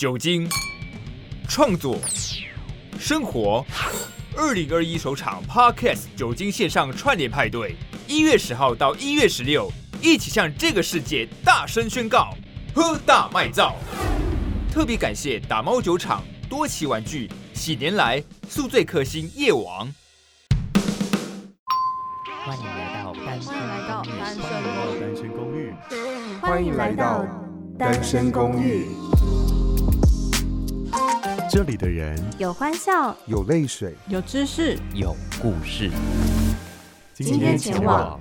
[0.00, 0.48] 酒精、
[1.46, 1.98] 创作、
[2.98, 3.62] 生活。
[4.34, 7.76] 二零二一首场 Podcast 酒精线上串联派对，
[8.08, 12.34] 一月十号到一月十六，一起向这个世界大声宣告：
[12.74, 13.76] 喝大卖造！
[14.72, 19.86] 特别感谢打猫酒厂、多奇玩具、喜年来、宿醉克星夜王。
[22.46, 23.06] 欢迎来
[23.86, 25.74] 到单身公寓。
[26.40, 27.26] 欢迎来到
[27.78, 28.86] 单身公寓。
[31.52, 35.90] 这里的人有欢笑，有泪水，有知识，有故事。
[37.12, 38.16] 今天前往。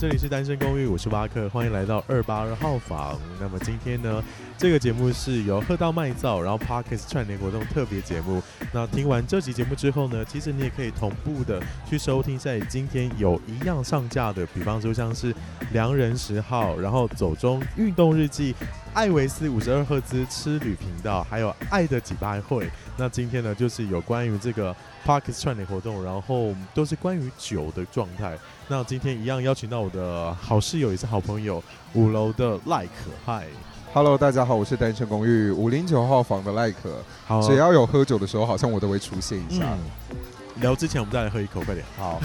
[0.00, 3.20] 这里是单身公寓，我是巴克，欢迎来到二八二号房。
[3.38, 4.24] 那么今天呢，
[4.56, 8.42] 这个节目是由喝到卖造，然后 parkas 串联活动特别节目。
[8.72, 15.34] 那听完这集节目之后呢，其实你也可以同步的去收听在今天有一样上架的，比方说像是
[15.72, 18.54] 良人十号，然后走中运动日记，
[18.92, 22.68] 艾维斯五十二赫兹吃旅频道，还有爱的几拜会。
[22.96, 24.74] 那今天呢，就是有关于这个
[25.06, 28.36] Parkes 串联活动，然后都是关于酒的状态。
[28.66, 31.62] 那今天一样邀请到我的好室友也是好朋友，
[31.94, 33.46] 五楼的赖可，嗨。
[33.92, 37.02] Hello，大家好，我是单身公寓五零九号房的赖可。
[37.26, 39.64] 好，只要有喝酒的时候，好像我都会出现一下。
[40.10, 40.16] 嗯、
[40.56, 41.86] 聊之前，我们再来喝一口，快点。
[41.96, 42.20] 好。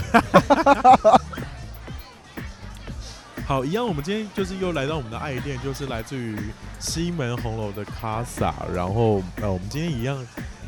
[3.46, 6.36] 好，一样，我们今天就是又来到我们的爱店，就是来自于
[6.80, 8.52] 西门红楼的卡萨。
[8.74, 10.18] 然后，呃，我们今天一样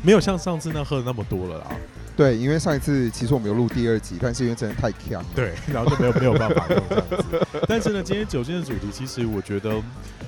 [0.01, 1.65] 没有像上次那喝的那么多了啦。
[2.15, 7.47] 对，因为上一次其实我们有录第二集，但是因为真的太强了，对， 然后就没有没有办法用这样子。
[7.67, 9.75] 但是呢，今天酒精的主题，其实我觉得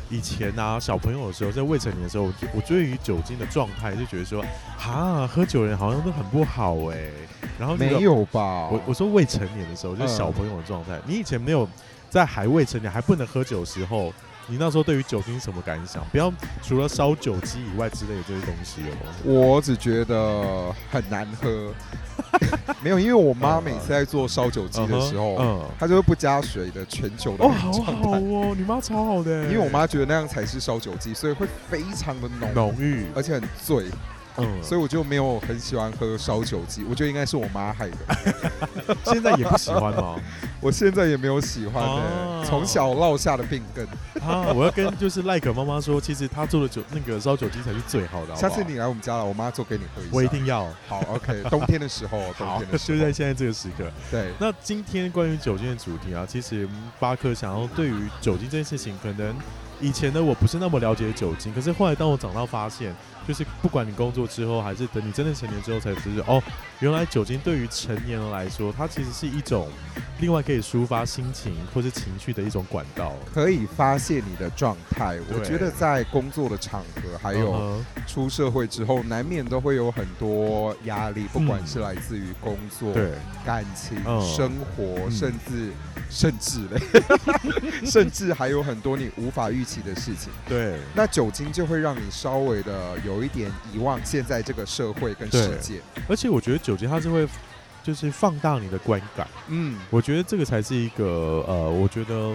[0.09, 4.43] 以前啊，小朋友的时候，在未成年的时候，我对于酒精的状态就觉得说，
[4.77, 7.13] 啊，喝酒人好像都很不好哎、欸。
[7.57, 8.67] 然后、这个、没有吧？
[8.69, 11.01] 我我说未成年的时候，就是小朋友的状态、嗯。
[11.05, 11.65] 你以前没有
[12.11, 14.13] 在还未成年还不能喝酒的时候。
[14.47, 16.03] 你那时候对于酒精什么感想？
[16.11, 19.31] 不要除了烧酒鸡以外之类的这些东西哦。
[19.31, 21.71] 我只觉得很难喝，
[22.83, 27.45] 没有，因为我妈每次在做烧酒鸡的时候，嗯，她就会不加水的全酒的。
[27.45, 29.45] 哦，好好哦，你妈超好的。
[29.45, 33.85] 因为我妈觉得那样才是烧酒鸡，所以会非常的浓浓郁，而且很醉。
[34.37, 37.97] 嗯，所以我就没有很喜欢喝烧酒鸡，我觉得应该是我妈害的。
[39.05, 40.15] 现在也不喜欢吗？
[40.61, 43.85] 我现在也没有喜欢的，从、啊、小落下的病根。
[44.21, 48.41] 啊，我要跟就是赖可妈妈说，其实她做的酒那个烧酒鸡才是最好的好好。
[48.41, 50.11] 下次你来我们家了，我妈做给你喝一下。
[50.11, 50.67] 我一定要。
[50.87, 51.43] 好，OK。
[51.49, 53.91] 冬天的时候， 冬天的时候，就在现在这个时刻。
[54.09, 54.31] 对。
[54.39, 56.67] 那今天关于酒精的主题啊，其实
[56.99, 59.35] 巴克想要对于酒精这件事情，可能
[59.81, 62.95] 以前呢我不是那么了解酒精，可是后来当我长大发现。
[63.27, 66.43] 就是不管你工作之后，还是等你真的成年之后，才知道哦，
[66.79, 69.69] 原来酒精对于成年人来说，它其实是一种
[70.19, 75.19] 另外可以抒发心情或是情绪的一种管道，可以发泄你的状态。
[75.31, 83.11] 我觉得在工作的场合，还有出社会之后，难免都会有很多压力，不管是来自于工作、对
[83.45, 85.71] 感情、生活，甚至
[86.09, 86.81] 甚至嘞，
[87.85, 90.33] 甚至还有很多你无法预期的事情。
[90.49, 93.11] 对，那酒精就会让你稍微的有。
[93.11, 97.27] 有一点遗忘现在这个社会跟世界，而且我觉得酒精它是会，
[97.83, 99.27] 就是放大你的观感。
[99.49, 102.33] 嗯，我觉得这个才是一个呃，我觉得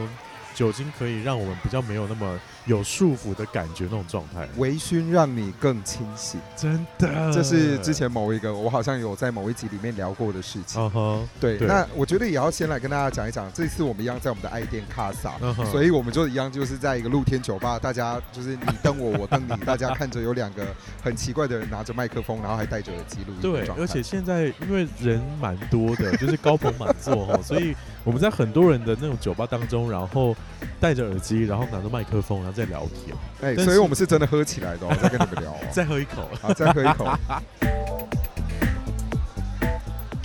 [0.55, 2.39] 酒精可以让我们比较没有那么。
[2.67, 7.33] 有束缚的感觉，那种状态，微醺让你更清醒，真的。
[7.33, 10.81] 这是之前某一个，我好像有在某一集里面聊过的事情。
[10.81, 15.65] Uh -huh, 对，对，那我觉得也要先来跟大家讲一讲，这次我们一样在我们的爱店卡萨，uh -huh.
[15.67, 20.67] 所以我们就一样就是在一个露天酒吧，大家就是你瞪我，我瞪你，大家看着有两个
[21.03, 23.41] 很奇怪的人拿着麦克风，然后还戴着耳机录音。
[23.41, 30.35] 对，而且现在因为人蛮多的，就是高朋满座哈，所以我们在很多人的那种酒吧当中，然后
[30.81, 37.07] 戴着耳机，然后拿着麦克风，然后在聊天，哎、欸，所以我们是真的喝起来的、 我再跟你们聊、 喔，再喝一口，好，再喝一口。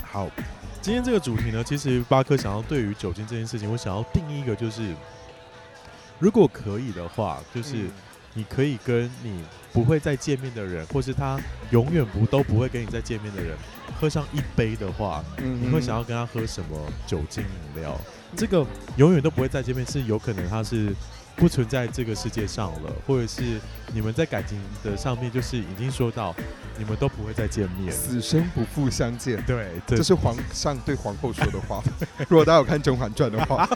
[0.02, 0.28] 好，
[0.80, 4.94] 今天这个主题呢，其实巴克想要对于酒精这件事情，我想要定义一个，就是
[6.18, 7.86] 如果可以的话，就是
[8.32, 11.38] 你可以跟你不会再见面的人，或是他
[11.70, 13.56] 永远不都不会跟你再见面的人，
[14.00, 18.00] 喝上一杯的话，你会想要跟他喝什么酒精饮料？
[18.34, 20.94] 这个永远都不会再见面，是有可能他是
[21.36, 23.60] 不存在这个世界上了，或者是
[23.92, 26.34] 你们在感情的上面就是已经说到
[26.78, 29.42] 你们都不会再见面，死生不复相见。
[29.44, 31.82] 对，这是皇上对皇后说的话。
[32.28, 33.68] 如果大家有看《甄嬛传》的话，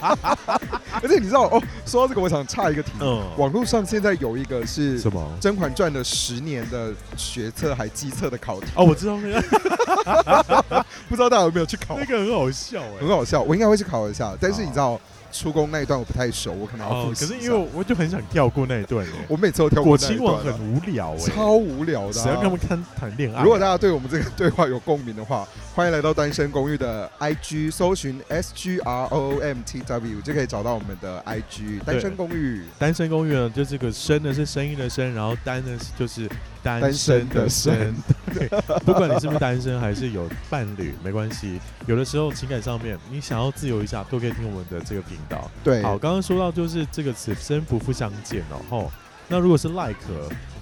[1.03, 2.93] 而且你知道哦，说到这个，我想插一个题。
[3.01, 11.99] 嗯，网络上现在有一个是什么《甄嬛传》的十年的学测还机测的考题哦，我知道那个， 不知道大家有没有去考？
[11.99, 14.37] 那个很好笑哎，很好笑，我应该会去考一下。
[14.41, 15.01] 但是你知道。
[15.37, 17.29] 出宫那一段我不太熟，我可能要复习、哦。
[17.29, 20.19] 可是因为我就很想跳过那一段我每次都跳过那一段。
[20.19, 22.13] 果亲王很无聊哎，超无聊的。
[22.13, 23.43] 谁要跟他们谈谈恋爱？
[23.43, 32.63] 如果大家对我们这个对话有共鸣的话，欢迎来到单身公寓的 IG，搜寻 S G R O O M T W 就可以找到我们的 IG 单身公寓。
[32.79, 36.29] 单身公寓呢，就这个声呢是声音的声，然后单呢就是
[36.67, 37.95] 单身的身。
[38.35, 38.49] 对，
[38.85, 41.61] 不管你是不是单身还是有伴侣，没关系。
[41.87, 45.51] 有的时候情感上面你想要自由一下，都可以听我们的这个频道。
[45.63, 48.61] 对，好，刚刚说到就是这个词生不复相见哦。
[48.69, 48.93] 吼，
[49.29, 49.97] 那如果是 like，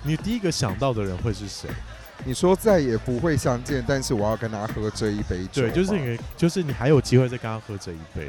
[0.03, 1.69] 你第一个想到的人会是谁？
[2.25, 5.63] 你说再也不会相见，但是我要跟他喝这一杯酒。
[5.63, 8.29] 对，就是因为就是你还有机会再跟他喝这一杯。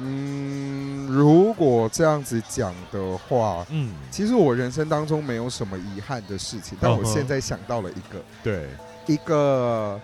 [0.00, 8.68] 嗯，如果这样子讲的话，嗯，其实我人生当中没有什么遗憾的事情，但我现在想到了一个，对，
[9.06, 10.00] 一个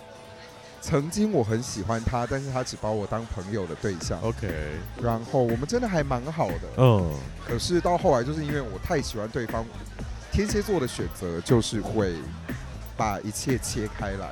[0.80, 4.20] 曾经我很喜欢他，但是他只把我当朋友的对象。
[4.20, 4.48] OK，
[5.00, 7.10] 然后我们真的还蛮好的，嗯，
[7.46, 9.64] 可是到后来就是因为我太喜欢对方，
[10.32, 12.14] 天蝎座的选择就是会
[12.96, 14.30] 把一切切开来。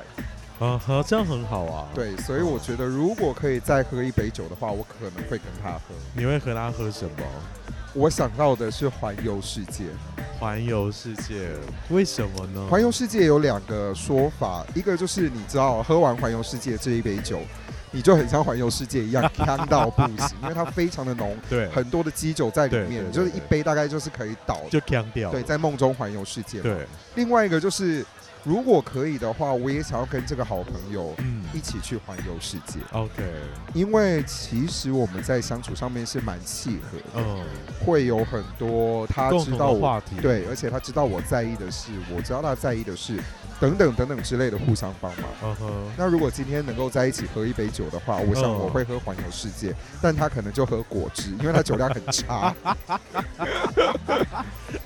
[0.63, 1.89] 啊哈，这样很好啊。
[1.93, 5.79] 对，所以我觉得如果可以再喝一杯酒的话，我可能会跟他喝。
[6.15, 7.25] 你会和他喝什么？
[7.93, 9.83] 我想到的是环游世界。
[10.39, 11.49] 环游世界，
[11.89, 12.65] 为什么呢？
[12.69, 17.39] 环游世界有两个说法，一个就是你知道，喝完环游世界这一杯酒，
[17.91, 25.29] 你就很像环游世界一样，香到不行，因为它非常的浓， 对，很多的基酒在里面，就是一杯大概就是可以倒，就锵掉。
[25.29, 26.61] 对，在梦中环游世界。
[26.61, 28.05] 对，另外一个就是。
[28.43, 31.15] 如果可以的话，我也想要跟这个好朋友
[31.53, 32.79] 一起去环游世界。
[32.91, 33.23] OK，
[33.73, 37.39] 因为其实我们在相处上面是蛮契合的，嗯，
[37.85, 43.17] 会有很多他知道我话题，对，而且他知道我在意的事，我知道他在意的事，
[43.61, 45.23] 等等等等之类的互相帮忙。
[45.43, 52.53] 嗯哼，那如果今天能够在一起喝一杯酒的话，我想我会喝环游世界，但他可能就喝果汁，因为他酒量很差。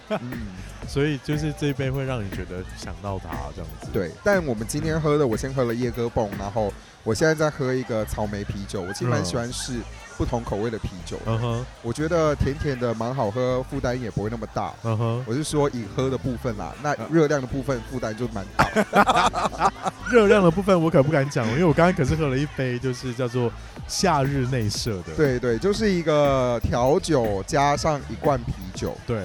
[0.09, 0.47] 嗯。
[0.87, 3.89] 所以就是这一杯会让你觉得想到它这样子。
[3.91, 6.71] 对，但我们今天喝的，我先喝了椰哥蹦，然后
[7.03, 8.81] 我现在在喝一个草莓啤酒。
[8.81, 9.73] 我其实蛮喜欢试
[10.15, 11.17] 不同口味的啤酒。
[11.25, 14.73] 嗯哼，我觉得甜甜的蛮好喝，负担也不会那么大。
[14.83, 19.73] 嗯哼，我是说以喝的部分啦，那热量的部分负担就蛮大。
[20.09, 23.51] 热量的部分我可不敢讲，因为我刚刚可是喝了一杯，就是叫做
[23.89, 25.13] 夏日内设的。
[25.17, 28.95] 对对，就是一个调酒加上一罐啤酒。
[29.05, 29.21] 对。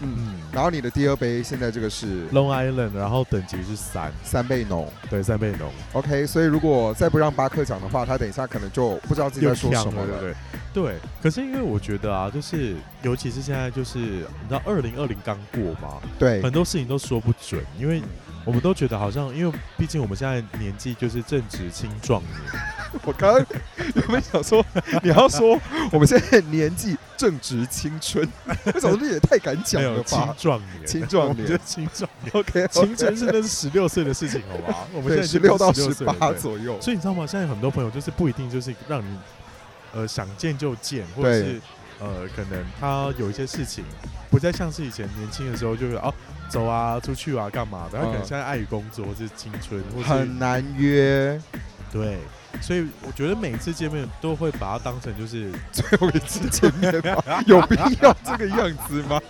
[0.00, 4.12] 嗯，然后你的第二杯现在这个是？Long Island，然后等级是三。
[4.22, 5.70] 三倍浓，对，三倍浓。
[5.92, 10.34] OK，所以如果再不让巴克讲的话，他等一下可能就不知道自己在说什么了，对不对？
[10.74, 18.02] 对，可是因为我觉得啊，就是尤其是现在，就是你知道二零二零刚过嘛，对，很多事情都说不准，因为
[18.46, 22.32] 我们都觉得好像，因为毕竟我们现在年纪就是正值青壮年。
[23.04, 23.40] 我刚刚
[23.96, 24.64] 有没有想说，
[25.02, 25.60] 你要说
[25.90, 28.26] 我们现在年纪正值青春，
[28.72, 30.06] 这种也太敢讲了吧？
[30.06, 32.30] 青壮年，青壮年，青壮年。
[32.32, 34.86] OK，青春是那是十六岁的事情，好不好？
[34.94, 36.80] 我们现在十六到十八左右。
[36.80, 37.26] 所以你知道吗？
[37.26, 39.18] 现在很多朋友就是不一定就是让你
[39.92, 41.60] 呃想见就见，或者是
[41.98, 43.84] 呃可能他有一些事情
[44.30, 46.12] 不再像是以前年轻的时候，就是哦
[46.48, 51.40] 走啊出去啊干嘛的，他可能现在碍于工作或是青春，或是很难约。
[51.92, 52.18] 对。
[52.62, 57.22] 所以我觉得每一次见面都会把它当成就是最后一次见面吗？
[57.46, 59.20] 有必要这个样子吗？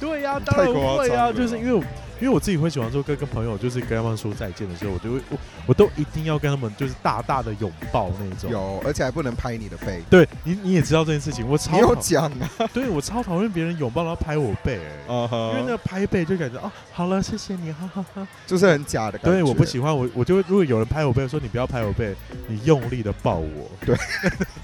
[0.00, 1.86] 对呀、啊，当然会啊，就是因为。
[2.20, 8.50] 因为我自己会喜欢说跟跟朋友，就是跟他们说再见的时候，我就会我我都一定要跟他们就是大大的拥抱那种。
[8.50, 10.02] 有，而且还不能拍你的背。
[10.08, 12.50] 对，你你也知道这件事情，我超有讲啊。
[12.72, 19.30] 对，我超讨厌别人拥抱然后拍我背，哎、uh -huh，因为那个拍背就感觉哦，好了，谢谢你，哈哈哈，就是很假的感觉。
[19.32, 22.14] 对，我不喜欢，我我就会如果有人拍我背，说你不要拍我背，
[22.46, 23.96] 你用力的抱我，对，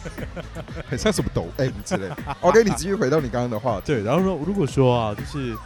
[0.88, 2.16] 很像什么抖 M 之类的。
[2.40, 3.80] OK，你继续回到你刚刚的话。
[3.84, 5.56] 对，然后说如果说啊，就是。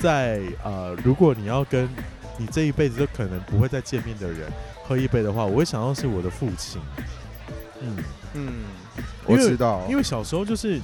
[0.00, 1.88] 在呃，如果你要跟
[2.38, 4.50] 你这一辈子都可能不会再见面的人
[4.84, 6.80] 喝一杯的话，我会想到是我的父亲。
[7.82, 7.96] 嗯
[8.34, 8.52] 嗯，
[9.26, 10.74] 我知道，因为小时候就是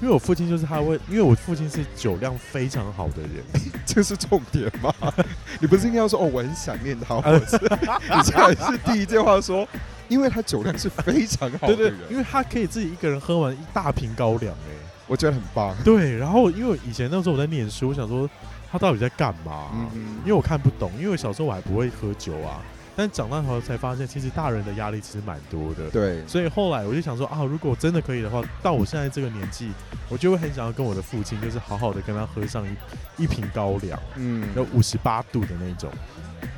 [0.00, 3.44] 因为我父亲就是他会，因为我父亲是酒量非常好的人，
[3.86, 4.92] 这是重点吗？
[5.60, 7.56] 你不是应该要说哦，我很想念他，或者是
[8.10, 9.66] 你现在是第一句话说，
[10.08, 14.72] 因为他酒量是非常好的人，对对，因为他可以自己一个人喝完一大瓶高粱，哎，
[15.06, 15.76] 我觉得很棒。
[15.84, 18.28] 对，然后因为以前那时候我在念书，我想说。
[18.76, 19.70] 他到底在干嘛？
[19.94, 22.60] 嗯，因为我看不懂，因为小时候我还不会喝酒啊。
[22.98, 25.90] 但长大后才发现，其实大人的压力其实蛮多的。
[25.90, 29.70] 对，所以后来我就想说啊，如果真的可以的话，到我现在这个年纪，
[30.08, 35.90] 我就会很想要跟我的父亲，就是好好的跟他喝上一一瓶高粱，嗯，有五十八度的那种。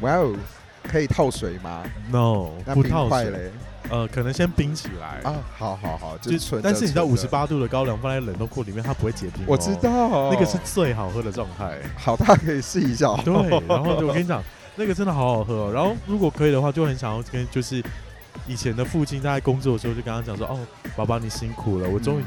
[0.01, 0.33] 哇哦，
[0.85, 1.83] 可以套水吗
[2.13, 3.51] ？No，不套水嘞。
[3.91, 5.35] 呃，可能先冰起来啊。
[5.57, 6.61] 好好好，就是纯。
[6.63, 9.45] 但是你知道五十八度的高粱放在冷冻库里面，它不会结冰。
[9.47, 11.79] 我知道，那个是最好喝的状态。
[11.97, 13.15] 好，大家可以试一下。
[13.25, 13.33] 对，
[13.69, 14.43] 然后我跟你讲。
[14.81, 17.83] 那个真的好好喝哦，然后如果可以的话，就很想要跟就是
[18.47, 20.57] 以前的父亲在工作的时候，就跟他讲说：“哦，
[20.95, 22.23] 爸爸你辛苦了，我终于、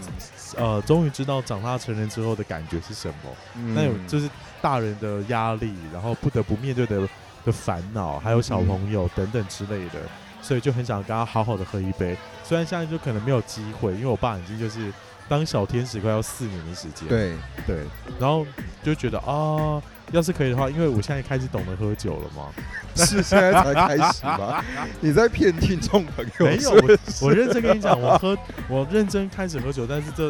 [0.57, 3.15] 嗯、呃终于知道长大成人之后的感觉是什么。
[3.55, 4.29] 嗯、那有就是
[4.61, 7.07] 大人的压力，然后不得不面对的
[7.45, 10.09] 的烦恼，还有小朋友等等之类的，嗯、
[10.51, 12.13] 所以就很想跟他好好的喝一杯。
[12.43, 14.91] 虽然现在就可能没有机会，因为我爸已经就是
[15.29, 17.07] 当小天使快要四年的时间。
[17.07, 17.33] 对
[17.65, 17.77] 对，
[18.19, 18.45] 然后
[18.83, 19.25] 就觉得啊。
[19.27, 22.49] 哦要是可以的话，因为我现在开始懂得喝酒了嘛，
[22.97, 24.61] 是现在才开始吗？
[24.99, 26.45] 你在骗听众朋友？
[26.45, 30.29] 没有，我我认真跟你讲，我喝，我认真开始喝酒，但是这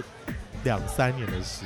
[0.65, 1.65] 两三年的事，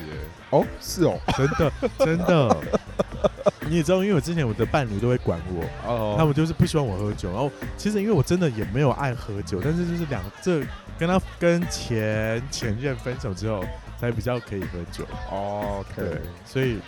[0.49, 2.57] 哦，是哦，真的真的，
[3.67, 10.59] 你也知道，因为我之前我的伴侣都会管我，哦，他们就是不喜欢我喝酒，然后其实因为我真的也没有爱喝酒，但是就是两这
[10.97, 13.63] 跟他跟前前任分手之后，
[13.99, 15.05] 才比较可以喝酒。
[15.31, 16.79] 哦，OK，对，所以。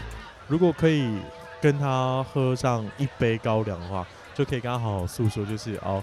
[0.49, 1.19] 如果可以
[1.61, 6.01] 跟他喝上一杯高粱的话，就可以跟他好好诉说，就是哦，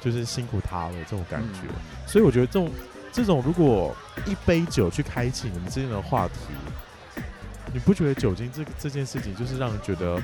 [0.00, 1.62] 就是辛苦他了这种感觉。
[1.66, 1.74] 嗯、
[2.06, 2.70] 所以我觉得这种
[3.10, 3.92] 这种，如果
[4.26, 6.34] 一杯酒去开启你们之间的话题，
[7.72, 10.20] 你不觉得酒精这这件事情就是让人觉得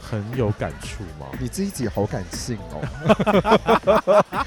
[0.00, 1.26] 很有感触吗？
[1.40, 4.46] 你自己好感性哦。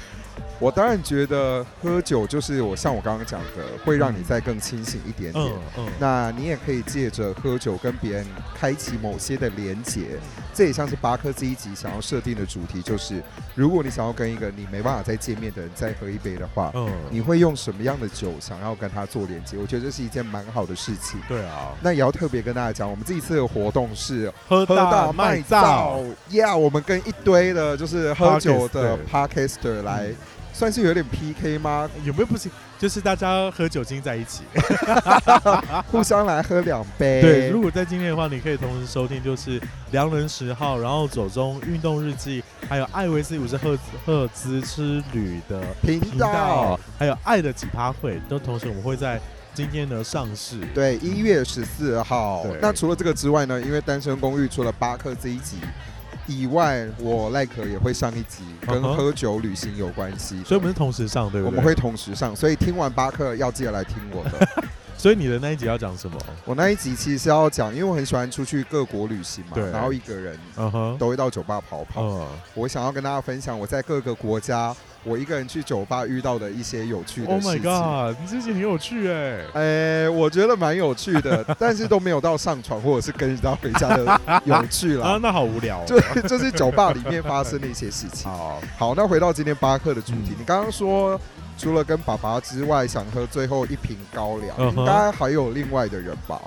[0.58, 5.46] 我当然觉得喝酒就是我像我刚刚讲的，会让你再更清醒一点点。
[5.46, 5.88] 嗯嗯。
[5.98, 10.18] 那你也可以借着喝酒跟别人开启某些的连结，
[10.54, 13.22] 这也像是巴克这一集想要设定的主题，就是
[13.54, 19.56] 如果你想要跟一个你没办法再见面的人再喝一杯的话，嗯，你会用什么样的酒想要跟他做连接？
[19.56, 21.20] 我觉得这是一件蛮好的事情。
[21.28, 21.72] 对啊。
[21.80, 30.08] 那也要特别跟大家讲，我们这一次的活动是喝大卖造呀，我们跟一堆的就是喝酒的 Podcaster 来。
[30.08, 30.16] 嗯
[30.52, 31.88] 算是有点 PK 吗？
[32.04, 32.50] 有没有不行？
[32.80, 34.42] 就是大家喝酒精在一起，
[35.92, 37.20] 互相来喝两杯。
[37.20, 39.60] 对，如果在今天的话，你可以同时收听，就是
[39.90, 49.20] 良人十号，然后走中运动日记，还有艾维斯五十赫赫兹之旅的频道，还有爱的奇葩会，都同时我们会在
[49.52, 50.58] 今天的上市。
[50.72, 52.46] 对，一月十四号。
[52.62, 53.60] 那除了这个之外呢？
[53.60, 55.58] 因为单身公寓除了巴克这一集。
[56.30, 61.50] 以外，我赖可也会上一集跟喝酒旅行有关系，所以我们是同时上，对不对？
[61.50, 64.48] 我们会同时上，所以听完巴克要记得来听我的。
[65.00, 66.18] 所以你的那一集要讲什么？
[66.44, 70.38] 我那一集其实是要讲，因为我很喜欢出去各国旅行嘛，然后一个人
[70.98, 72.02] 都会到酒吧跑跑。
[72.02, 72.26] Uh huh.
[72.52, 74.76] 我想要跟大家分享我在各个国家。
[75.02, 77.70] 我一个人去酒吧遇到的一些有趣的事情。
[77.70, 78.20] Oh my god！
[78.20, 79.46] 你自己很有趣哎。
[79.54, 85.06] 哎，我觉得蛮有趣的，但是都没有到上床或者是跟人家回家的有趣了。
[85.16, 85.82] 啊，那好无聊。
[85.86, 88.28] 就 就是酒吧里面发生的一些事情。
[88.30, 91.18] 好，好，那回到今天巴克的主题，你刚刚说
[91.60, 96.40] 除了跟爸爸之外，想喝最后一瓶高粱，应该还有另外的人吧？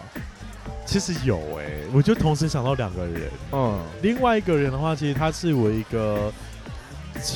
[0.85, 3.31] 其实有哎，我就同时想到两个人。
[3.51, 6.33] 嗯，另外一个人的话，其实他是我一个。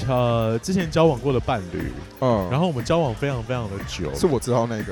[0.07, 4.91] 呃，之前交往过的伴侣，嗯，然后我们交往非常非常的久，是我知道那个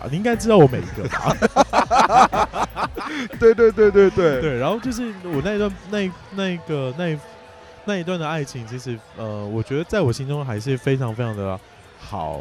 [0.00, 2.68] 啊，你应该知道我每一个吧？
[3.40, 7.18] 对对对对对 对，然后就是我那一段那那个那
[7.84, 11.58] 那一段的爱情，其实呃，我觉得在我心中还是非常非常的
[12.00, 12.40] 好，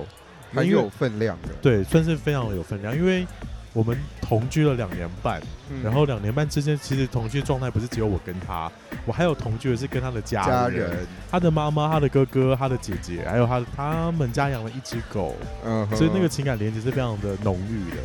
[0.54, 3.28] 很有分量的，对，算是非常有分量，因为。
[3.72, 5.40] 我们同居了两年半，
[5.70, 8.70] 嗯、然后两年半之间，其实同居状态不是只有我跟他，
[9.06, 17.98] 我还有同居的是跟他的家人，家人他的妈妈、他的哥哥、他的姐姐，还有他他们家养了一只狗，嗯，所以那个情感连接是非常的浓郁的。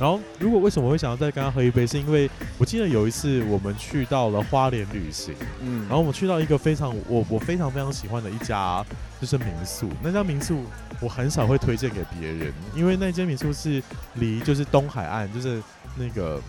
[0.00, 8.84] 然后，如果为什么我会想要再跟他喝一杯，是因为我记得有一次我们去到了花莲旅行，嗯，然后我们去到一个非常我我非常非常喜欢的一家
[9.20, 10.62] 就是民宿，那家民宿。
[11.00, 13.80] 我很少会推荐给别人，因为那间民宿是
[14.14, 15.62] 离就是东海岸，就是
[15.96, 16.42] 那个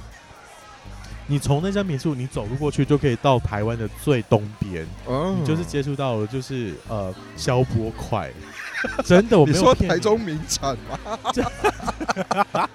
[1.27, 8.31] 你从那家民宿你走路过去就可以到台湾的最东边，嗯，你就是接触到了就是呃消波块，
[9.05, 9.63] 真的我没有你。
[9.63, 10.99] 说台中名产吗？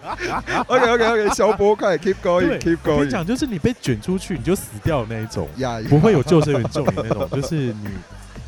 [0.67, 2.93] OK OK OK，消波快，keep going，keep going。
[2.93, 5.49] 我跟你讲，就是你被卷出去你就死掉的那一种，
[5.89, 7.89] 不会有救生员救你那种， 就是你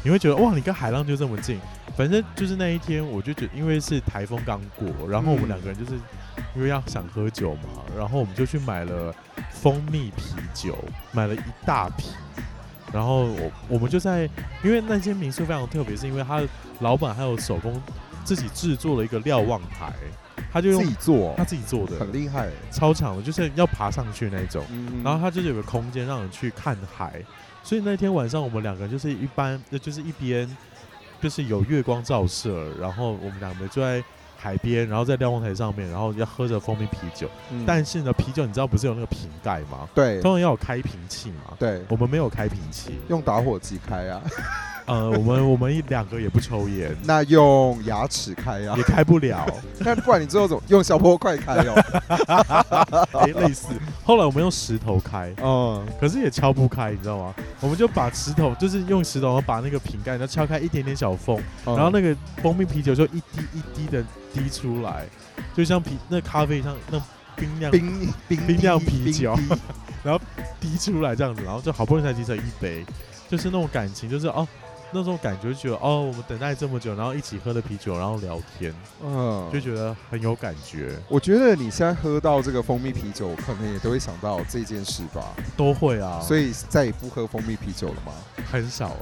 [0.05, 1.61] 你会觉得哇，你跟海浪就这么近。
[1.97, 5.93] 反正就是那一天，我就觉得，因为是台风刚过，然后我们两个人就是
[6.55, 9.15] 因为要想喝酒嘛，然后我们就去买了
[9.51, 10.77] 蜂蜜啤酒，
[11.13, 12.11] 买了一大瓶，
[12.93, 14.29] 然后我我们就在，
[14.63, 16.43] 因为那间民宿非常特别，是因为他
[16.81, 17.81] 老板还有手工
[18.25, 19.93] 自己制作了一个瞭望台，
[20.53, 24.65] 他就用自己做，他自己做的，很厉害，超强的，就是要爬上去那种。
[24.71, 27.23] 嗯、然后他就是有个空间让你去看海，
[27.63, 30.49] 所以那天晚上我们两个人就是一般，就是一边
[31.21, 34.03] 就是有月光照射，然后我们两个就在。
[34.39, 37.29] 海边，然后在瞭望台上面，然后要喝着蜂蜜啤酒。
[37.51, 39.89] 嗯、但是呢，啤酒你知道不是有那个瓶盖吗？
[39.95, 41.57] 对，通常要有开瓶器嘛。
[41.59, 44.23] 对，我们没有开瓶器，用打火机开啊。
[44.87, 49.45] 呃，我们我们一两个也不抽烟，那用牙齿开啊，也开不了。
[49.81, 53.07] 那不然你最后怎么用小破块开哦？
[53.19, 53.67] 哎，类似。
[54.05, 57.35] 后来我们用石头开，嗯，可是也敲不开，你知道吗？
[57.61, 65.05] 我们就把石头，就是用石头，把那个瓶盖，然后敲开一点点小缝，然后那个蜂蜜啤酒就一滴一滴的滴出来，
[65.57, 67.03] 就像啤那咖啡像那
[67.35, 69.37] 冰凉冰冰冰酿啤酒，
[70.05, 70.21] 然后
[70.61, 72.87] 滴出来这样子，然后就好不容易才滴成一杯，
[73.29, 74.47] 就是那种感情，就是哦。
[74.93, 80.97] 那种感觉就觉得哦，我们等待这么久，然后一起喝了啤酒，然后聊天，嗯，就觉得很有感觉。
[81.09, 85.35] 我觉得你现在喝到这个蜂蜜啤酒，可能也都会想到这件事吧？
[85.57, 86.21] 都会啊。
[86.21, 88.13] 所以再也不喝蜂蜜啤酒了吗？
[88.51, 88.97] 很少。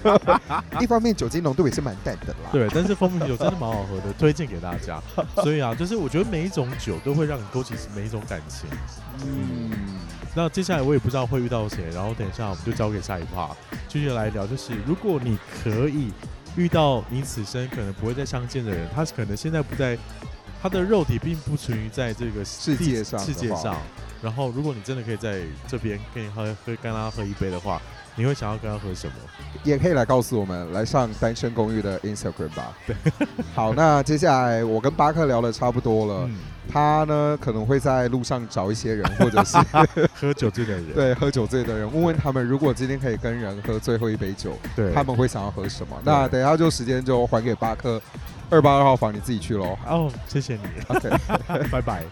[0.80, 2.50] 一方面酒精浓度也是蛮淡的啦。
[2.50, 5.00] 对，但是蜂蜜啤酒真的蛮好喝的，推荐给大家。
[5.42, 8.68] 所以啊，就是我觉得每一种酒都会让你勾起每一种感情。
[9.24, 9.70] 嗯。
[10.34, 13.50] 那接下来我也不知道会遇到谁，然后等一下我们就交给下一趴，
[13.88, 14.46] 继续来聊。
[14.46, 16.12] 就是如果你可以
[16.56, 19.98] 遇到你此生可能不会再相见的人，他可能现在不在，
[20.62, 23.18] 他的肉体并不存于在这个世界上。
[23.18, 23.76] 世界上，
[24.22, 27.82] 然后如果你真的可以在这边跟你喝喝跟他喝一杯的话，
[28.20, 29.14] 你会想要跟他喝什么？
[29.64, 32.76] 也可以来告诉我们，来上单身公寓的 Instagram 吧。
[32.86, 32.94] 对，
[33.54, 36.26] 好，那接下来我跟巴克聊的差不多了。
[36.26, 36.36] 嗯
[36.72, 39.56] 他呢可能会在路上找一些人，或者是
[40.14, 40.94] 喝酒醉的人。
[40.94, 45.96] 对，喝酒醉的人，问问他们，如果今天可以跟人喝最后一杯酒，对，他们会想要喝什么？
[46.04, 48.00] 那等一下就时间就还给巴克，
[48.50, 49.76] 二八二号房，你自己去喽。
[49.84, 50.60] 哦，谢谢你。
[50.86, 51.10] OK，
[51.72, 52.04] 拜拜。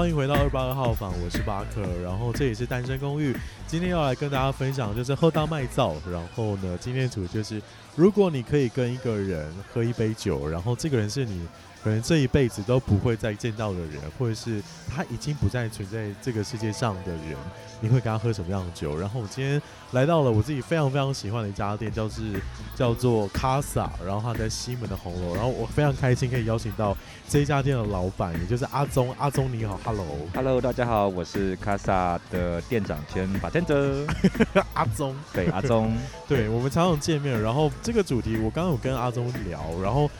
[0.00, 3.36] 欢迎回到二八二号房，我是巴克，然后这里是单身公寓。
[3.66, 7.60] 今天要来跟大家分享就是喝到卖造，然后呢，今天主就是
[7.94, 11.46] 如果你可以跟一个人喝一杯酒，然后这个人是你
[11.82, 17.36] 可能这一辈子都不会再见到的人，或者是他已经不再存在这个世界上的人。
[17.82, 18.94] 你会跟他喝什么样的酒？
[18.98, 19.60] 然后我今天
[19.92, 22.38] 来到了我自己非常非常喜欢的一家店，叫是
[22.76, 25.34] 叫做 Casa，然后他在西门的红楼。
[25.34, 26.94] 然后我非常开心可以邀请到
[27.26, 29.14] 这一家店的老板，也就是阿宗。
[29.18, 34.06] 阿宗你好，Hello，Hello，大家好，我是 Casa 的店长兼 bartender
[34.74, 35.16] 阿宗。
[35.32, 35.96] 对，阿宗，
[36.28, 37.40] 对，我们常常见面。
[37.40, 40.10] 然后这个主题我刚刚有跟阿宗聊，然后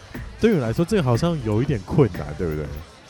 [0.41, 2.65] 对你来说这个好像有一点困难，对不对？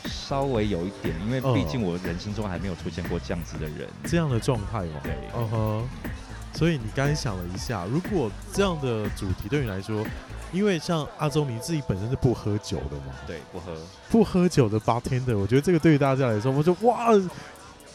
[0.05, 5.01] 稍微有一点，因为毕竟我人生中还没有出现过这样子的人，这样的状态嘛。
[5.03, 5.89] 对，嗯哼。
[6.53, 10.05] 所以你刚才想了一下，如果这样的主题对你来说，
[10.53, 13.15] 因为像阿周你自己本身是不喝酒的嘛？
[13.27, 13.77] 对，不喝，
[14.11, 17.11] 不喝酒的 bartender，我觉得这个对于大家来说，我说哇。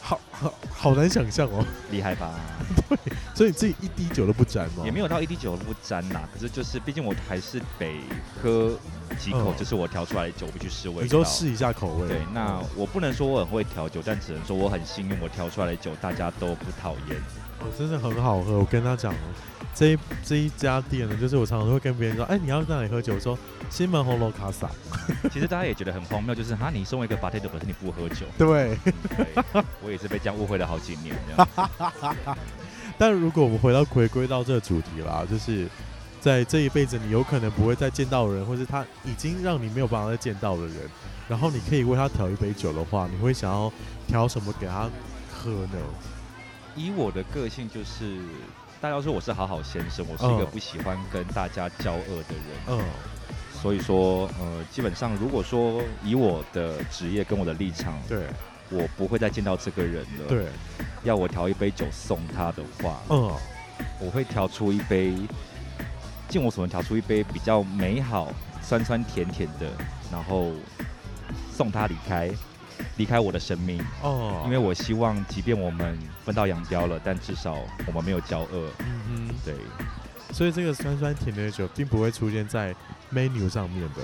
[0.06, 2.32] 好好好难想象哦， 厉害吧？
[2.88, 2.96] 对，
[3.34, 4.84] 所以你自己一滴酒都不沾吗？
[4.84, 6.20] 也没有到一滴酒都不沾呐。
[6.32, 8.00] 可是就是，毕竟我还是得
[8.40, 8.78] 喝
[9.18, 11.02] 几口，就是我调出来的酒，不去试味。
[11.02, 12.06] 你说试一下口味。
[12.06, 17.20] 对，那我不能说我很会调酒，但只能说我很幸运，我调出来的酒大家都不讨厌。
[17.60, 18.58] 哦，真的很好喝。
[18.58, 19.14] 我跟他讲，
[19.74, 23.14] 这一这一家店呢，就是我常常会跟别人说，哎，你要在哪里喝酒？
[23.14, 23.38] 我说
[23.70, 24.70] 西门红楼卡萨。
[25.32, 28.26] 其实大家也觉得很荒谬，就是哈，你送一个 bartender，可是你不喝酒。
[28.38, 28.76] 对，
[29.16, 29.44] 对，
[29.82, 31.16] 我也是被这样误会了好几年。
[32.98, 35.66] 但如果我们回到回归到这个主题啦，就是
[36.20, 40.76] 在这一辈子，你有可能不会再见到的人，或是他已经让你没有办法再见到的人，
[41.28, 43.70] 然后你可以为他调一杯酒的话，你会想要
[44.06, 44.88] 调什么给他
[45.30, 45.78] 喝呢？
[46.76, 48.18] 以我的个性，就是
[48.80, 52.44] 大家说我是好好先生，我是一个不喜欢跟大家交恶的人。
[52.68, 52.84] 嗯，
[53.62, 58.26] 所以说，呃，基本上如果说以我的职业跟我的立场，对，
[58.70, 60.28] 我不会再见到这个人了。
[60.28, 60.46] 对，
[61.02, 63.32] 要我调一杯酒送他的话，嗯，
[63.98, 65.14] 我会调出一杯，
[66.28, 68.30] 尽我所能调出一杯比较美好、
[68.62, 69.66] 酸酸甜甜的，
[70.12, 70.52] 然后
[71.50, 72.30] 送他离开。
[72.96, 77.56] 离开我的生命哦，因为我希望，即便我们分道扬镳了，但至少
[77.86, 78.70] 我们没有交恶。
[78.80, 79.54] 嗯嗯，对。
[80.32, 82.74] 所以这个酸酸甜甜的酒并不会出现在
[83.12, 84.02] menu 上面的。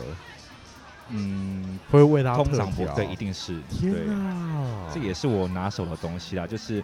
[1.08, 3.60] 嗯，会为他通常不对，一定是。
[3.68, 6.46] 天啊，这也是我拿手的东西啦。
[6.46, 6.82] 就是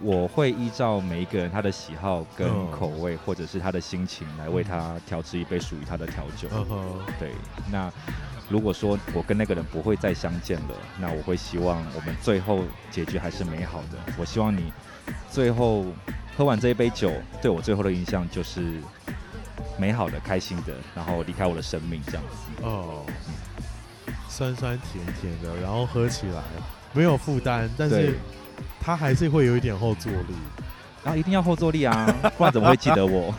[0.00, 6.48] 我会依照每一个人他的喜好跟口味，或者是他的心情来为他调制一杯属于他的调酒。
[7.18, 7.32] 对，
[7.70, 7.92] 那
[8.48, 13.98] 如果说我跟那个人不会再相见了，那我会希望我们最后结局还是美好的。
[14.18, 14.72] 我希望你
[15.30, 15.86] 最后
[16.36, 18.80] 喝完这一杯酒，对我最后的印象就是
[19.78, 22.62] 美好的、开心的，然后离开我的生命这样子。
[22.62, 23.04] 哦，
[24.28, 26.42] 酸酸甜甜的，然后喝起来
[26.92, 28.14] 没有负担，但是。
[28.80, 30.34] 他还是会有一点后坐力，
[31.02, 33.34] 然后、啊、一定要后坐力啊， 不然怎么会记得我？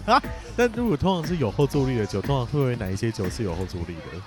[0.54, 4.20] 但如果通常是有后坐力的酒，通常会不会哪一些酒是有后坐力的？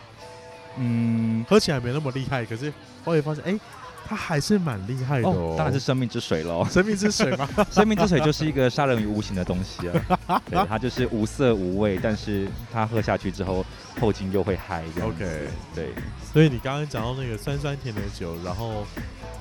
[0.78, 2.72] 嗯，喝起来没那么厉害，可是
[3.04, 3.60] 后来发现，哎、欸，
[4.06, 5.56] 它还是蛮厉害的哦，哦。
[5.58, 7.48] 当然是生命之水喽， 生命之水嘛？
[7.72, 10.42] 生命之水就是一个杀人于无形的东西啊。
[10.50, 13.66] 对，它就是无色无味，但是它喝下去之后
[14.00, 14.84] 后劲又会嗨。
[15.02, 15.90] OK，对。
[16.32, 18.86] 所以你刚刚讲到那个酸酸甜的酒，然后。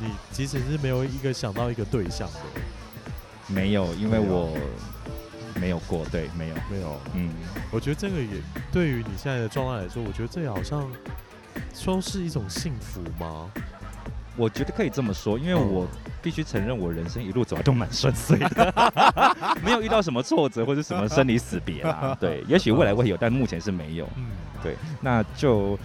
[0.00, 2.40] 你其实是没有一个想到一个对象的，
[3.46, 4.52] 没有，因为我
[5.60, 7.30] 没有过，对，没有，没有，嗯，
[7.70, 8.28] 我觉得这个也
[8.72, 10.90] 对于你现在的状态来说，我觉得这也好像
[11.74, 13.50] 说是一种幸福吗？
[14.36, 15.86] 我觉得可以这么说，因为我
[16.22, 18.96] 必须承认，我人生一路走来都蛮顺遂的，
[19.62, 22.16] 没有遇到什么挫折或者什么生离死别啦。
[22.20, 24.08] 对，也许未来会有，但目前是没有。
[24.16, 24.26] 嗯，
[24.62, 25.78] 对，那就。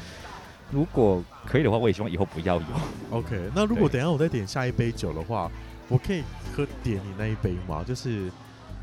[0.70, 2.64] 如果可以的话，我也希望以后不要有。
[3.12, 5.50] OK， 那如果等一下我再点下一杯酒的话，
[5.88, 6.22] 我可以
[6.54, 7.86] 喝点你那一杯吗？
[7.88, 8.30] 就是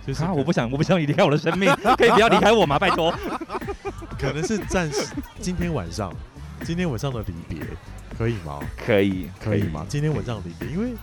[0.07, 2.79] 就是啊，我不想，我不想你离开我的生命， 可以不要离开我吗？
[2.79, 3.13] 拜托。
[4.19, 5.07] 可能是暂时
[5.41, 6.13] 今天晚上，
[6.63, 7.67] 今天晚上的离别，
[8.17, 8.61] 可以吗？
[8.77, 9.85] 可以，可以吗？
[9.89, 10.95] 今天晚上离别，因为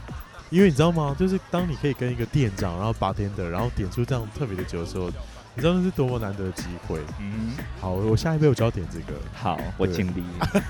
[0.50, 1.16] 因为你知道吗？
[1.18, 5.12] 就是当你可以跟一个店长，然后 bartender，然后点出这样特别的酒的时候。
[5.54, 6.98] 你知道那是多么难得的机会。
[7.20, 9.20] 嗯，好，我下一杯我就要点这个。
[9.34, 10.24] 好，我尽力。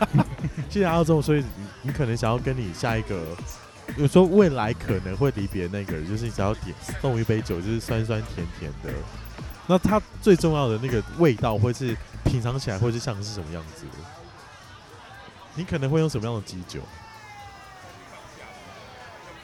[0.72, 1.46] 谢谢阿忠，所以你
[1.84, 3.22] 你可能想要跟你下一个，
[3.98, 8.92] 有说未来可能会离别那个人，就是你只要点送一杯酒，就是酸酸甜甜的。
[9.68, 13.92] 那它最重要的那个味道，会是品尝起来会是像是什么样子的？
[15.56, 16.80] 你可能会用什么样的基酒？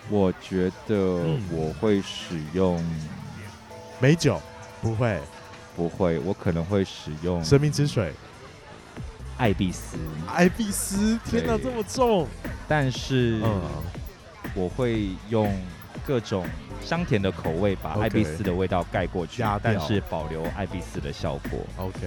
[0.10, 0.96] 我觉得
[1.52, 2.84] 我会使用
[4.00, 4.42] 美酒。
[4.80, 5.20] 不会，
[5.76, 8.14] 不会，我可能会使用生命之水，
[9.38, 12.28] 艾必斯，艾必斯，天哪，这么重！
[12.68, 13.62] 但是，嗯，
[14.58, 15.56] 我会用
[16.06, 16.46] 各种
[16.82, 21.60] 香甜的口味把艾比斯的味道盖过去，但是保留艾比斯的效果。
[21.78, 22.00] OK，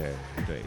[0.46, 0.62] 对。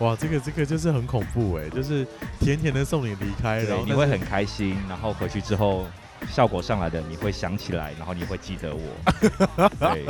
[0.00, 2.06] 哇，这个这个就是很恐怖哎，就是
[2.40, 5.86] 甜甜的送你离开，然后你会很开心，然后回去之后。
[6.30, 8.80] 效果上来的，你会想起来，然后你会记得我。
[9.78, 10.06] 对，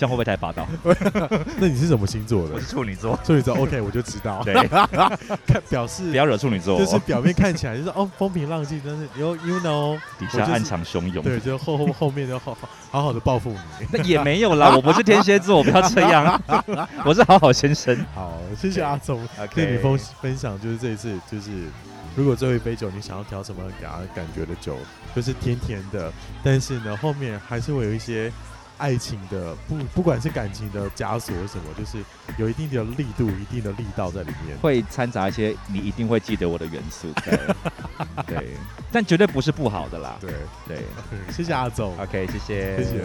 [0.00, 0.66] 这样会不会太霸道？
[1.60, 2.54] 那你是什么星座的？
[2.54, 3.18] 我是处女座。
[3.22, 4.42] 处女座，OK，我就知道。
[4.42, 4.54] 对，
[5.46, 11.22] 看 表示不要惹处女座，就是表面看起来就是哦风平浪静，但是 you you know 底下暗藏汹涌。
[11.22, 13.86] 对，就后后后面就好好好好的报复你。
[13.92, 16.40] 那也没有啦， 我不是天蝎座，我不要这样。
[17.04, 17.94] 我是好好先生。
[18.14, 19.20] 好，谢谢阿忠，
[19.54, 21.50] 跟你分分享，就是这一次就是。
[22.16, 24.76] 如果最后一杯酒你想要调什么给他感觉的酒，
[25.14, 28.32] 就是甜甜的，但是呢后面还是会有一些
[28.80, 31.98] 爱情的，不不管是感情的枷锁什么，就是
[32.38, 37.38] 有一定的力度、一定的力道在里面，会掺杂一些你一定会记得我的元素， 对，
[38.26, 38.48] 对，
[38.90, 40.32] 但绝对不是不好的啦，对。
[40.66, 40.78] 对，
[41.30, 43.04] 谢谢阿总，OK，谢谢，谢谢。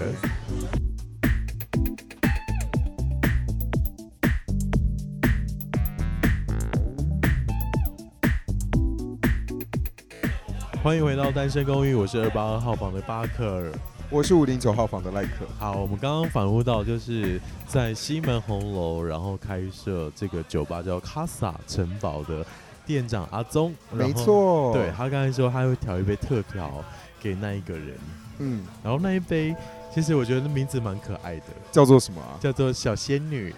[10.81, 13.71] 欢迎回到单身公寓，我是二八二号房的巴克，
[14.11, 15.45] 我是五零九号房的赖克。
[15.57, 22.45] 好，我们刚刚反问到就是在西门红楼，然后开设这个酒吧叫卡萨城堡的
[22.85, 23.73] 店长阿宗。
[23.91, 26.83] 没错，对，他刚才说他会调一杯特调
[27.19, 27.97] 给那一个人，
[28.39, 29.55] 嗯，然后那一杯
[29.93, 32.37] 其实我觉得名字蛮可爱的，叫做什么啊？
[32.39, 33.53] 叫做小仙女。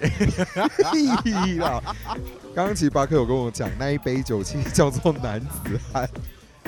[2.55, 6.09] 刚刚其实巴克有跟我讲，那一杯酒其实叫做男子汉。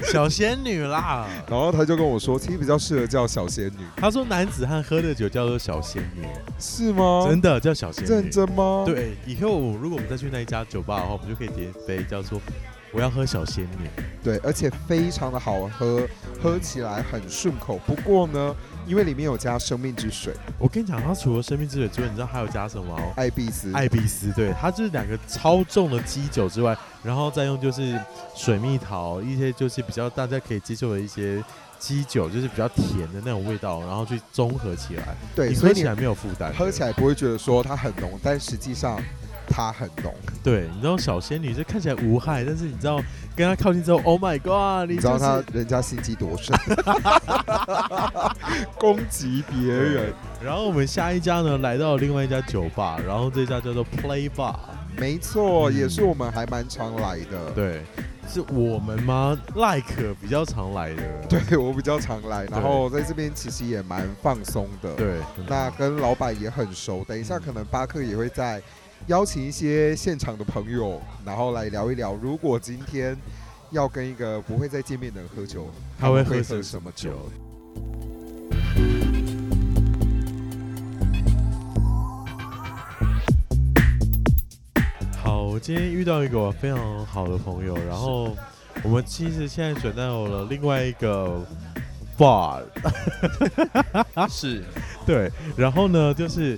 [0.12, 3.86] 小仙女啦，然后他就跟我说，其实比较适合叫小仙女。
[3.96, 6.24] 他说男子汉喝的酒叫做小仙女，
[6.60, 7.26] 是吗？
[7.30, 8.10] 真的叫小仙女？
[8.10, 8.84] 认真吗？
[8.86, 12.42] 对，以后如果我们再去那一家酒吧的话，我们就可以点一杯叫做
[12.92, 13.90] 我要喝小仙女。
[14.24, 16.08] 对，而且非常的好喝，
[16.42, 17.80] 喝起来很顺口。
[17.86, 18.56] 不过呢。
[18.90, 23.14] 因为里面有加生命之水，我跟你讲，它除了生命之水之外，你知道还有加什么哦？
[23.16, 28.02] 艾碧斯，艾碧斯，对，它就是两个超重的基酒之外，然后再用就是
[28.36, 31.44] 水蜜桃一些就是比较大家可以接受的一些
[31.78, 39.00] 基酒，就是比较甜的那种味道，然后去综合起来，对，喝起来没有负担，喝起来不会觉得说它很浓，但实际上
[39.50, 40.14] 它很浓。
[40.44, 43.02] 对，你知道小仙女就看起来无害，但是你知道
[43.36, 44.90] 跟她靠近之后， Oh my God！
[44.90, 46.56] 你、就是、你知道她人家心机多深，
[48.80, 50.14] 攻击别人。
[50.42, 54.56] 然后我们下一家呢，来到另外一家酒吧，然后这家叫做 Play Bar。
[54.98, 57.52] 没错，嗯、也是我们还蛮常来的。
[57.56, 57.84] 对。
[58.32, 64.94] 是我们吗？Like 比较常来的，对，我比较常来，然后在这边其实也蛮放松的。
[64.94, 65.16] 对，
[65.48, 67.04] 那跟老板也很熟。
[67.08, 68.62] 等一下可能巴克也会再
[69.08, 72.14] 邀请一些现场的朋友，然后来聊一聊。
[72.14, 73.18] 如果今天
[73.72, 75.68] 要跟一个不会再见面的人喝酒，
[76.00, 77.12] 他会喝什么酒？
[85.22, 88.36] 好我今天遇到一个非常好的朋友，然后
[88.84, 91.46] 我们其实现在转到了另外一个
[92.18, 92.62] bar，
[94.30, 94.64] 是，
[95.06, 96.58] 对，然后呢，就是，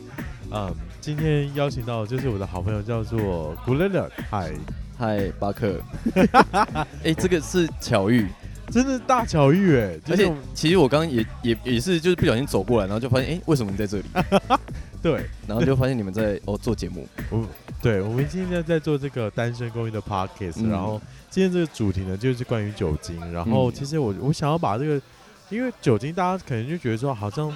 [0.51, 4.53] 嗯，今天邀请到的就是我的好朋友叫做 Gulliver，嗨，
[4.95, 5.81] 嗨，巴克，
[6.13, 8.27] 哎、欸，这个是巧遇，
[8.69, 14.03] 真的大巧遇哎，而且其实我刚刚也也也是就是不小心走过来，然后就发现，哎、欸，为什么你在这里？
[15.01, 17.07] 对，然后就发现你们在哦做节目。
[17.31, 17.43] 我，
[17.81, 23.19] 对，我们今天在做这个单身公寓的 podcast，嗯，然后今天这个主题呢就是关于酒精。
[23.33, 25.01] 然后其实我我想要把这个，
[25.49, 27.51] 因为酒精大家可能就觉得说好像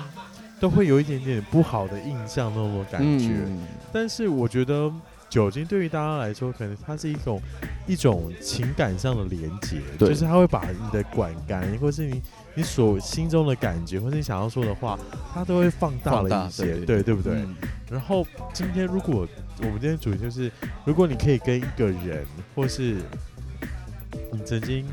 [0.60, 3.60] 都会有一点点不好的印象那种感觉，嗯，
[3.92, 4.92] 但是我觉得
[5.30, 7.42] 酒精对于大家来说，可能它是一种
[7.88, 12.22] 一种情感上的连接，就是它会把你的管干，或是你。
[12.58, 14.98] 你所心中的感觉，或是你想要说的话，
[15.34, 17.34] 它都会放大了一些，对对，对不对？
[17.34, 17.54] 嗯、
[17.92, 20.50] 然后今天如果我们今天主题就是，
[20.86, 22.96] 如果你可以跟一个人，或是
[24.32, 24.86] 你曾经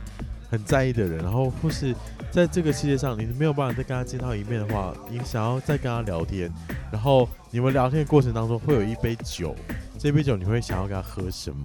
[0.50, 1.94] 很在意的人，然后或是
[2.32, 6.50] 在这个世界上你没有办法再跟他见到一面的话，你想要再跟他聊天，
[6.90, 9.54] 然后你们聊天的过程当中会有一杯酒，
[9.98, 11.64] 这杯酒你会想要跟他喝什么？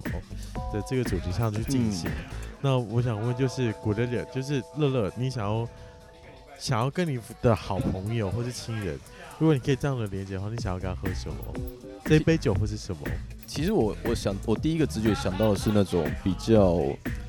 [0.70, 2.10] 在这个主题上去进行。
[2.60, 5.66] 那我想问就是古乐乐，就是乐乐，你想要？
[6.58, 8.98] 想要跟你的好朋友或是亲人，
[9.38, 11.36] 如果你可以这样的连接的话，你想要跟他喝什么？
[12.04, 13.02] 这杯酒会是什么？
[13.46, 16.82] 其实我我想我第一个直觉想到的是那种比较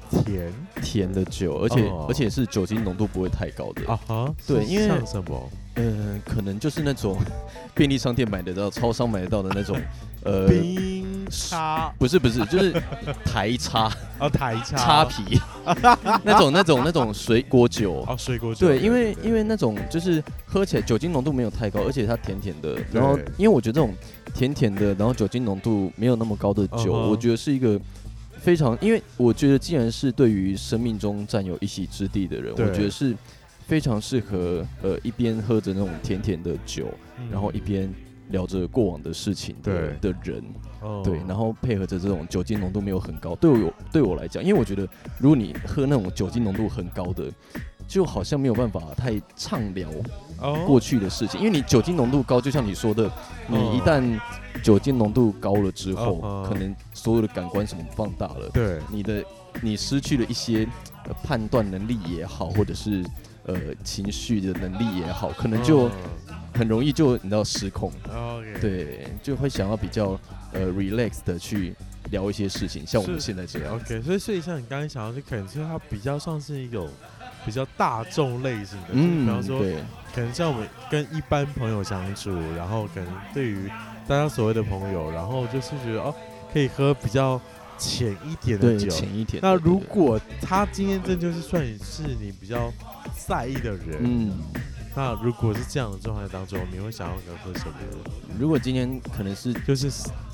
[0.10, 0.54] 甜。
[0.82, 3.92] 甜的酒，而且、哦、而且是酒精浓度不会太高的。
[3.92, 4.34] 啊哈。
[4.48, 5.50] 对，因为像什么？
[5.76, 7.18] 嗯、呃，可能就是那种
[7.76, 9.80] 便利商店买得到、超商买得到的那种。
[10.22, 12.74] 呃，冰沙不是不是，就是
[13.24, 13.90] 台茶。
[14.20, 14.76] 哦，台茶。
[14.76, 15.40] 茶皮。
[16.24, 18.04] 那种那种那种水果酒。
[18.06, 18.68] 哦，水果酒。
[18.68, 22.78] 对，因为因为那种就是喝起来酒精浓度没有太高，而且它甜甜的。
[22.92, 23.94] 然后因为我觉得这种
[24.34, 27.80] 甜甜的，然后酒精浓度没有那么高的酒，我觉得是一个
[28.42, 33.16] 非常，因为我觉得既然是对于生命中占有一席之地的人，我觉得是
[33.68, 36.88] 非常适合呃一边喝着那种甜甜的酒，
[37.32, 37.94] 然后一边。
[38.32, 40.44] 聊着过往的事情的的人，
[41.04, 47.24] 对，然后配合着这种酒精浓度没有很高，对我对我来讲，因为我觉得如果你喝那种酒精浓度很高的，
[47.88, 49.90] 就好像没有办法太畅聊
[50.66, 53.10] 过去的事情，因为你酒精浓度高，就像你说的，
[53.48, 54.20] 你一旦
[54.64, 59.24] 酒精浓度高了之后，可能所有的感官什么放大了，对，你的
[59.62, 60.68] 你失去了一些
[61.24, 63.04] 判断能力也好，或者是
[63.46, 65.90] 呃情绪的能力也好，可能就。
[66.52, 67.92] 很容易就你知道失控.
[68.60, 70.20] 对，就会想要比较
[70.52, 71.76] 呃 relax 的去
[72.12, 73.76] 聊一些事情，像我们现在这样。
[73.76, 76.90] OK，所以所以像你刚才想到，就可能是它比较像是一种
[77.46, 79.60] 比较大众类型的，嗯，比方说，
[80.14, 83.70] 可能像我们跟一般朋友相处，然后可能对于
[84.08, 86.14] 大家所谓的朋友，然后就是觉得哦，
[86.52, 87.40] 可以喝比较
[87.78, 89.42] 浅一点的酒，浅一点。
[89.42, 92.74] 那如果他今天这就是算是你比较
[93.28, 94.34] 在意的人，嗯。
[95.00, 97.74] 那如果是这样的状态当中，你会想要喝什么？
[98.38, 99.90] 如果今天可能是就是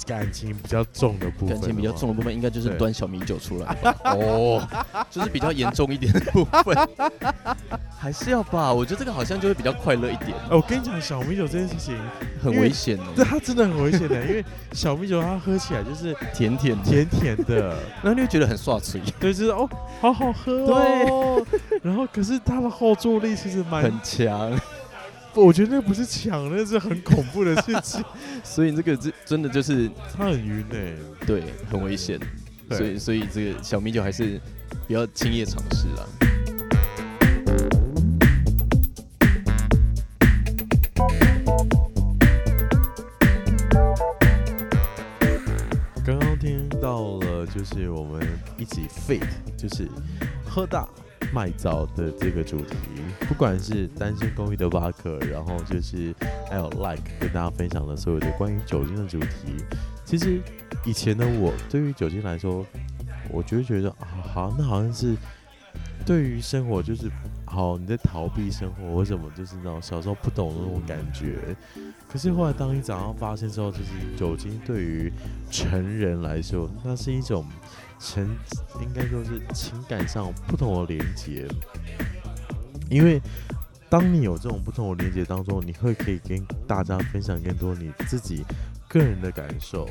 [0.08, 4.67] 感情比较重的部分，感情比较重的部分，应该就是端小米酒出来 哦，
[5.12, 6.75] 就是比较严重一点的部分，
[7.95, 8.73] 还是要吧？
[8.73, 10.34] 我觉得这个好像就会比较快乐一点。
[10.49, 11.95] 我跟你讲，小米酒这件事情
[12.41, 17.69] 很危险哦，对，它真的很危险的，因为小米酒它喝起来就是甜甜甜甜的，
[18.01, 19.69] 然后你会觉得很爽脆，对，就是哦，
[20.01, 24.54] 好好喝哦，对，然后可是它的后坐力其实蛮很强。
[25.43, 28.04] 我觉得那不是抢，那是很恐怖的事情。
[28.43, 30.93] 所以这个真真的就是他很晕哎，
[31.28, 32.19] 对，很危险。
[32.71, 34.39] 所以所以这个小米酒还是
[34.88, 36.08] 不要轻易尝试啦。
[46.04, 49.21] 刚刚听到了，就是我们一起 fit，
[49.58, 49.88] 就是
[50.45, 50.88] 喝大。
[51.36, 52.78] 卖皂的这个主题，
[53.28, 56.15] 不管是单身公寓的巴克，然后就是
[56.50, 59.58] 还有 Like 跟大家分享的所有的关于酒精的主题，
[60.06, 60.39] 其实
[60.86, 62.65] 以前的我对于酒精来说，
[63.30, 65.13] 我就会觉得啊，好，那好像是
[66.06, 67.12] 对于生活就是
[67.43, 71.54] 好，你在逃避生活，为什么就是那种小时候不懂的那种感觉。
[72.08, 75.12] 可是后来当你早上发现之后，就是酒精对于
[75.52, 77.45] 成人来说，那是一种
[77.99, 78.27] 成
[78.81, 81.47] 应该说是情感上不同的连接，
[82.89, 83.21] 因为。
[83.88, 88.43] 当你有这种不同的连接当中，你会可以跟大家分享更多你自己
[88.89, 89.88] 个人的感受、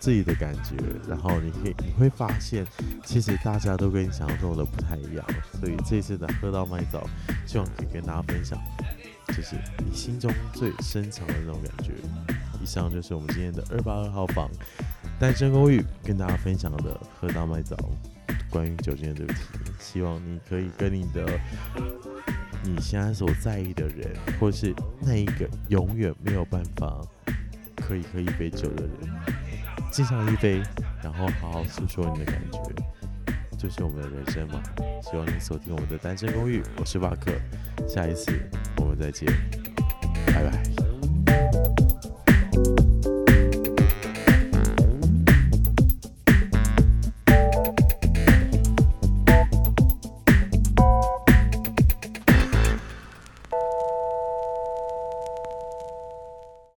[0.00, 0.74] 自己的感觉，
[1.08, 2.66] 然后你可以你会发现，
[3.04, 5.24] 其实大家都跟你想象中的不太一样。
[5.58, 7.08] 所以这次的喝到麦早，
[7.46, 8.58] 希望可以跟大家分享，
[9.28, 11.92] 就是你心中最深藏的那种感觉。
[12.60, 14.50] 以上就是我们今天的二八二号房
[15.24, 17.74] 单身公寓跟大家分享的喝到麦早
[18.50, 19.40] 关于酒精的这个题，
[19.80, 21.26] 希望你可以跟你的。
[22.62, 27.00] 你现在所在意的人，或是那一个永远没有办法
[27.74, 28.92] 可以喝一杯酒的人，
[29.90, 30.62] 敬上一杯，
[31.02, 34.62] 然后好好诉说你的感觉，就是我们的人生嘛。
[35.02, 37.32] 希望你锁定我们的单身公寓，我是巴克，
[37.88, 38.30] 下一次
[38.76, 39.26] 我们再见，
[40.26, 40.83] 拜拜。